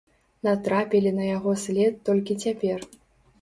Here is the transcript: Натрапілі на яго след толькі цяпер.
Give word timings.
Натрапілі 0.45 1.11
на 1.17 1.27
яго 1.35 1.51
след 1.65 2.01
толькі 2.11 2.39
цяпер. 2.47 2.89